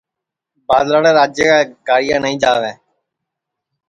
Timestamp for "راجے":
1.17-1.45